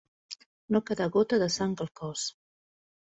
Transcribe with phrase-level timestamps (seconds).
[0.75, 2.25] No quedar gota de sang al cos.